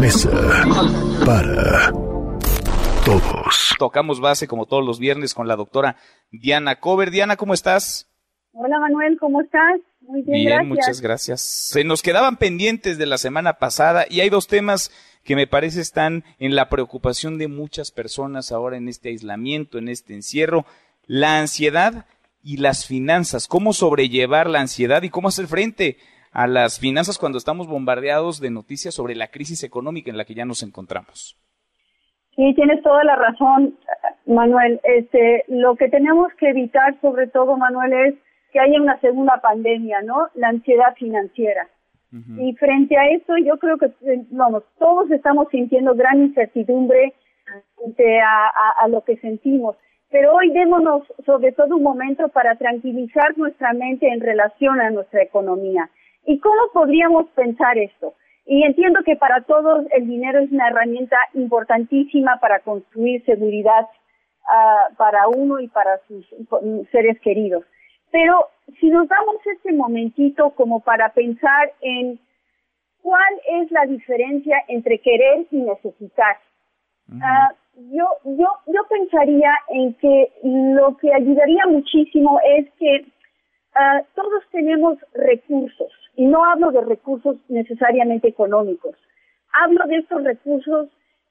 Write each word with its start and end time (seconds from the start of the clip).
Mesa 0.00 0.30
para 1.26 1.92
todos. 3.04 3.74
Tocamos 3.78 4.18
base 4.18 4.48
como 4.48 4.64
todos 4.64 4.82
los 4.82 4.98
viernes 4.98 5.34
con 5.34 5.46
la 5.46 5.56
doctora 5.56 5.96
Diana 6.30 6.76
Cover. 6.76 7.10
Diana, 7.10 7.36
¿cómo 7.36 7.52
estás? 7.52 8.08
Hola 8.52 8.78
Manuel, 8.78 9.18
¿cómo 9.20 9.42
estás? 9.42 9.80
Muy 10.00 10.22
bien, 10.22 10.46
bien 10.46 10.68
muchas 10.68 11.02
gracias. 11.02 11.42
Se 11.42 11.84
nos 11.84 12.00
quedaban 12.00 12.38
pendientes 12.38 12.96
de 12.96 13.04
la 13.04 13.18
semana 13.18 13.58
pasada 13.58 14.06
y 14.08 14.20
hay 14.20 14.30
dos 14.30 14.46
temas 14.46 14.90
que 15.22 15.36
me 15.36 15.46
parece 15.46 15.82
están 15.82 16.24
en 16.38 16.54
la 16.54 16.70
preocupación 16.70 17.36
de 17.36 17.48
muchas 17.48 17.90
personas 17.90 18.52
ahora 18.52 18.78
en 18.78 18.88
este 18.88 19.10
aislamiento, 19.10 19.76
en 19.76 19.90
este 19.90 20.14
encierro, 20.14 20.64
la 21.06 21.38
ansiedad 21.38 22.06
y 22.42 22.56
las 22.56 22.86
finanzas, 22.86 23.48
cómo 23.48 23.74
sobrellevar 23.74 24.48
la 24.48 24.60
ansiedad 24.60 25.02
y 25.02 25.10
cómo 25.10 25.28
hacer 25.28 25.46
frente 25.46 25.98
a 26.32 26.46
las 26.46 26.78
finanzas 26.78 27.18
cuando 27.18 27.38
estamos 27.38 27.66
bombardeados 27.66 28.40
de 28.40 28.50
noticias 28.50 28.94
sobre 28.94 29.14
la 29.14 29.28
crisis 29.28 29.64
económica 29.64 30.10
en 30.10 30.16
la 30.16 30.24
que 30.24 30.34
ya 30.34 30.44
nos 30.44 30.62
encontramos. 30.62 31.36
Sí, 32.36 32.54
tienes 32.54 32.82
toda 32.82 33.02
la 33.04 33.16
razón, 33.16 33.76
Manuel. 34.26 34.80
Este, 34.84 35.44
lo 35.48 35.76
que 35.76 35.88
tenemos 35.88 36.32
que 36.38 36.50
evitar, 36.50 36.98
sobre 37.00 37.26
todo, 37.26 37.56
Manuel, 37.56 37.92
es 37.92 38.14
que 38.52 38.60
haya 38.60 38.80
una 38.80 38.98
segunda 39.00 39.40
pandemia, 39.40 40.00
¿no? 40.02 40.28
La 40.34 40.48
ansiedad 40.48 40.94
financiera. 40.96 41.68
Y 42.38 42.54
frente 42.54 42.96
a 42.98 43.08
eso, 43.10 43.36
yo 43.38 43.56
creo 43.58 43.78
que, 43.78 43.92
vamos, 44.30 44.64
todos 44.80 45.08
estamos 45.12 45.46
sintiendo 45.48 45.94
gran 45.94 46.20
incertidumbre 46.20 47.14
frente 47.76 48.20
a, 48.20 48.48
a 48.80 48.88
lo 48.88 49.04
que 49.04 49.16
sentimos. 49.18 49.76
Pero 50.10 50.34
hoy 50.34 50.50
démonos 50.50 51.04
sobre 51.24 51.52
todo 51.52 51.76
un 51.76 51.84
momento 51.84 52.26
para 52.30 52.56
tranquilizar 52.56 53.38
nuestra 53.38 53.72
mente 53.74 54.08
en 54.08 54.20
relación 54.20 54.80
a 54.80 54.90
nuestra 54.90 55.22
economía. 55.22 55.88
¿Y 56.26 56.38
cómo 56.38 56.68
podríamos 56.72 57.26
pensar 57.30 57.78
esto? 57.78 58.14
Y 58.46 58.64
entiendo 58.64 59.00
que 59.04 59.16
para 59.16 59.42
todos 59.42 59.86
el 59.92 60.06
dinero 60.06 60.40
es 60.40 60.50
una 60.50 60.68
herramienta 60.68 61.16
importantísima 61.34 62.38
para 62.40 62.60
construir 62.60 63.24
seguridad 63.24 63.86
uh, 64.42 64.94
para 64.96 65.28
uno 65.28 65.60
y 65.60 65.68
para 65.68 65.98
sus 66.08 66.26
seres 66.90 67.20
queridos. 67.20 67.64
Pero 68.10 68.48
si 68.80 68.90
nos 68.90 69.08
damos 69.08 69.36
este 69.46 69.72
momentito 69.72 70.50
como 70.50 70.80
para 70.80 71.10
pensar 71.10 71.72
en 71.80 72.18
cuál 73.02 73.40
es 73.60 73.70
la 73.70 73.86
diferencia 73.86 74.56
entre 74.68 74.98
querer 74.98 75.46
y 75.50 75.56
necesitar, 75.58 76.38
uh, 77.08 77.54
yo, 77.92 78.06
yo, 78.24 78.48
yo 78.66 78.80
pensaría 78.88 79.52
en 79.68 79.94
que 79.94 80.32
lo 80.42 80.96
que 80.96 81.14
ayudaría 81.14 81.66
muchísimo 81.68 82.40
es 82.58 82.68
que 82.80 83.06
uh, 83.76 84.04
todos 84.14 84.42
tenemos 84.50 84.98
recursos 85.14 85.92
y 86.20 86.26
no 86.26 86.44
hablo 86.44 86.70
de 86.70 86.82
recursos 86.82 87.38
necesariamente 87.48 88.28
económicos. 88.28 88.94
Hablo 89.54 89.86
de 89.86 89.96
estos 89.96 90.22
recursos 90.22 90.90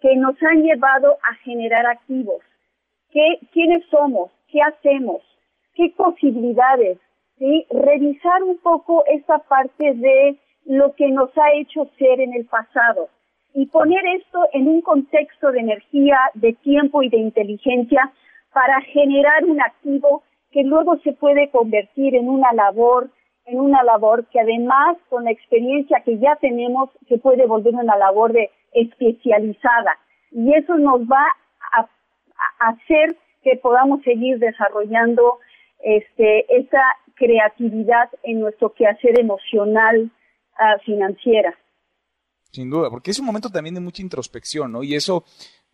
que 0.00 0.16
nos 0.16 0.42
han 0.42 0.62
llevado 0.62 1.18
a 1.22 1.34
generar 1.44 1.84
activos. 1.84 2.40
¿Qué, 3.10 3.40
¿Quiénes 3.52 3.84
somos? 3.90 4.30
¿Qué 4.48 4.62
hacemos? 4.62 5.20
¿Qué 5.74 5.92
posibilidades? 5.94 6.96
¿Sí? 7.36 7.66
Revisar 7.68 8.42
un 8.42 8.56
poco 8.56 9.04
esa 9.04 9.40
parte 9.40 9.92
de 9.92 10.38
lo 10.64 10.94
que 10.94 11.10
nos 11.10 11.28
ha 11.36 11.52
hecho 11.56 11.84
ser 11.98 12.18
en 12.18 12.32
el 12.32 12.46
pasado 12.46 13.10
y 13.52 13.66
poner 13.66 14.02
esto 14.16 14.46
en 14.54 14.66
un 14.66 14.80
contexto 14.80 15.52
de 15.52 15.60
energía, 15.60 16.18
de 16.32 16.54
tiempo 16.54 17.02
y 17.02 17.10
de 17.10 17.18
inteligencia 17.18 18.10
para 18.54 18.80
generar 18.80 19.44
un 19.44 19.60
activo 19.60 20.22
que 20.50 20.62
luego 20.62 20.96
se 21.00 21.12
puede 21.12 21.50
convertir 21.50 22.14
en 22.14 22.30
una 22.30 22.54
labor 22.54 23.10
en 23.50 23.60
una 23.60 23.82
labor 23.82 24.26
que 24.26 24.40
además 24.40 24.96
con 25.08 25.24
la 25.24 25.32
experiencia 25.32 26.02
que 26.04 26.18
ya 26.18 26.36
tenemos 26.36 26.90
se 27.08 27.18
puede 27.18 27.46
volver 27.46 27.74
una 27.74 27.96
labor 27.96 28.32
de 28.32 28.50
especializada 28.72 29.98
y 30.30 30.54
eso 30.54 30.76
nos 30.78 31.00
va 31.02 31.24
a, 31.72 31.88
hacer 32.60 33.16
que 33.42 33.56
podamos 33.56 34.02
seguir 34.02 34.38
desarrollando 34.38 35.38
este, 35.82 36.46
esa 36.56 36.82
creatividad 37.14 38.08
en 38.22 38.40
nuestro 38.40 38.72
quehacer 38.72 39.18
emocional 39.18 40.10
uh, 40.58 40.80
financiera. 40.84 41.54
Sin 42.50 42.70
duda, 42.70 42.88
porque 42.90 43.10
es 43.10 43.18
un 43.18 43.26
momento 43.26 43.50
también 43.50 43.74
de 43.74 43.80
mucha 43.80 44.02
introspección, 44.02 44.72
¿no? 44.72 44.82
Y 44.82 44.94
eso, 44.94 45.24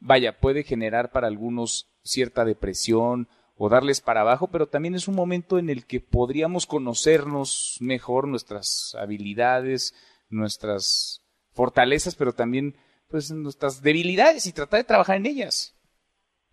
vaya, 0.00 0.38
puede 0.40 0.62
generar 0.62 1.10
para 1.10 1.26
algunos 1.26 1.88
cierta 2.02 2.44
depresión 2.44 3.28
o 3.56 3.68
darles 3.68 4.00
para 4.00 4.20
abajo, 4.20 4.48
pero 4.48 4.66
también 4.66 4.94
es 4.94 5.08
un 5.08 5.14
momento 5.14 5.58
en 5.58 5.70
el 5.70 5.86
que 5.86 6.00
podríamos 6.00 6.66
conocernos 6.66 7.78
mejor 7.80 8.28
nuestras 8.28 8.96
habilidades, 8.98 9.94
nuestras 10.28 11.22
fortalezas, 11.52 12.14
pero 12.14 12.32
también 12.32 12.74
pues 13.08 13.30
nuestras 13.32 13.82
debilidades 13.82 14.46
y 14.46 14.52
tratar 14.52 14.80
de 14.80 14.84
trabajar 14.84 15.16
en 15.16 15.26
ellas. 15.26 15.72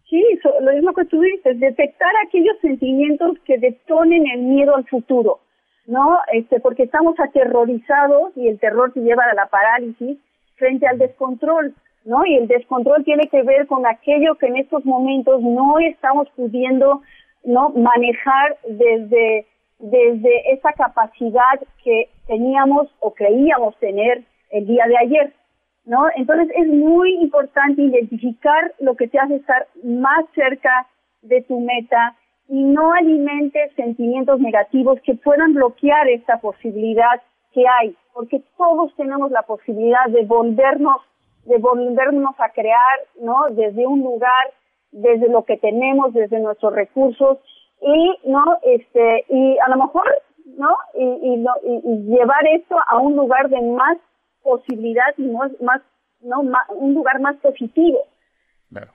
Sí, 0.10 0.24
lo 0.62 0.72
mismo 0.74 0.94
que 0.94 1.06
tú 1.06 1.20
dices, 1.22 1.60
detectar 1.60 2.12
aquellos 2.26 2.56
sentimientos 2.62 3.38
que 3.46 3.58
detonen 3.58 4.28
el 4.28 4.44
miedo 4.44 4.76
al 4.76 4.88
futuro, 4.88 5.40
¿no? 5.88 6.20
Este, 6.32 6.60
porque 6.60 6.84
estamos 6.84 7.20
aterrorizados 7.20 8.32
y 8.36 8.48
el 8.48 8.60
terror 8.60 8.94
te 8.94 9.02
lleva 9.02 9.24
a 9.24 9.34
la 9.34 9.48
parálisis 9.48 10.20
frente 10.56 10.88
al 10.88 11.00
descontrol. 11.00 11.74
¿No? 12.06 12.26
Y 12.26 12.36
el 12.36 12.48
descontrol 12.48 13.04
tiene 13.04 13.28
que 13.30 13.44
ver 13.44 13.68
con 13.68 13.86
aquello 13.86 14.36
que 14.36 14.48
en 14.48 14.58
estos 14.58 14.86
momentos 14.86 15.42
no 15.42 15.80
estamos 15.80 16.30
pudiendo, 16.36 17.02
¿no? 17.44 17.70
Manejar 17.70 18.58
desde, 18.68 19.46
desde 19.80 20.54
esa 20.54 20.74
capacidad 20.74 21.60
que 21.84 22.10
teníamos 22.28 22.88
o 23.00 23.14
creíamos 23.14 23.78
tener 23.78 24.24
el 24.52 24.68
día 24.68 24.86
de 24.88 24.98
ayer, 24.98 25.34
¿no? 25.86 26.06
Entonces 26.16 26.50
es 26.56 26.68
muy 26.68 27.16
importante 27.16 27.82
identificar 27.82 28.74
lo 28.80 28.96
que 28.96 29.08
te 29.08 29.20
hace 29.20 29.36
estar 29.36 29.68
más 29.84 30.26
cerca 30.36 30.88
de 31.22 31.42
tu 31.42 31.60
meta 31.60 32.16
y 32.50 32.64
no 32.64 32.94
alimentes 32.94 33.74
sentimientos 33.76 34.40
negativos 34.40 35.00
que 35.02 35.16
puedan 35.16 35.54
bloquear 35.54 36.10
esta 36.10 36.40
posibilidad 36.40 37.22
que 37.54 37.64
hay, 37.68 37.96
porque 38.14 38.42
todos 38.58 38.94
tenemos 38.96 39.32
la 39.32 39.44
posibilidad 39.44 40.06
de 40.10 40.26
volvernos 40.26 40.98
de 41.46 41.58
volvernos 41.58 42.36
a 42.40 42.50
crear, 42.50 43.00
¿no? 43.22 43.46
Desde 43.52 43.86
un 43.86 44.02
lugar, 44.02 44.52
desde 44.92 45.28
lo 45.30 45.44
que 45.44 45.58
tenemos, 45.58 46.14
desde 46.14 46.40
nuestros 46.40 46.74
recursos 46.74 47.40
y, 47.82 48.30
¿no? 48.30 48.58
Este, 48.64 49.26
y 49.30 49.58
a 49.60 49.70
lo 49.70 49.78
mejor, 49.78 50.06
¿no? 50.58 50.78
Y, 50.94 51.04
y, 51.04 51.46
y 51.84 52.04
llevar 52.06 52.48
esto 52.48 52.76
a 52.88 52.98
un 53.00 53.16
lugar 53.16 53.50
de 53.50 53.62
más 53.62 53.98
posibilidad 54.42 55.14
y 55.18 55.24
más, 55.24 55.52
más 55.62 55.82
¿no? 56.22 56.42
un 56.70 56.94
lugar 56.94 57.20
más 57.20 57.36
positivo. 57.38 58.00
Claro, 58.70 58.92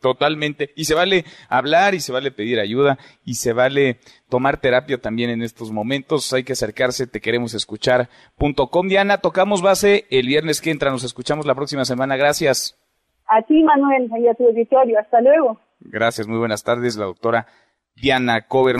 totalmente. 0.00 0.72
Y 0.76 0.84
se 0.84 0.94
vale 0.94 1.24
hablar 1.48 1.94
y 1.94 2.00
se 2.00 2.12
vale 2.12 2.30
pedir 2.30 2.60
ayuda 2.60 2.98
y 3.24 3.34
se 3.34 3.52
vale 3.52 3.98
tomar 4.28 4.60
terapia 4.60 4.98
también 4.98 5.30
en 5.30 5.42
estos 5.42 5.70
momentos. 5.70 6.32
Hay 6.32 6.44
que 6.44 6.52
acercarse, 6.52 7.06
te 7.06 7.20
queremos 7.20 7.54
escuchar. 7.54 8.08
Punto 8.36 8.68
com, 8.68 8.88
Diana, 8.88 9.18
tocamos 9.18 9.62
base 9.62 10.06
el 10.10 10.26
viernes 10.26 10.60
que 10.60 10.70
entra. 10.70 10.90
Nos 10.90 11.04
escuchamos 11.04 11.46
la 11.46 11.54
próxima 11.54 11.84
semana. 11.84 12.16
Gracias. 12.16 12.78
A 13.26 13.40
ti, 13.42 13.62
Manuel, 13.62 14.10
y 14.22 14.28
a 14.28 14.34
tu 14.34 14.46
auditorio. 14.46 14.98
Hasta 14.98 15.20
luego. 15.20 15.58
Gracias, 15.80 16.26
muy 16.26 16.38
buenas 16.38 16.62
tardes. 16.62 16.96
La 16.96 17.06
doctora 17.06 17.46
Diana 17.94 18.46
Cover. 18.46 18.76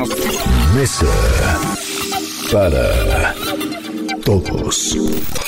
Mesa 0.74 1.06
para 2.52 3.34
todos. 4.24 5.43